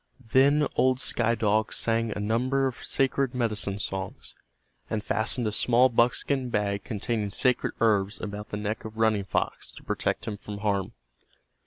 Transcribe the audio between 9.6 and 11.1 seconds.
to protect him from harm.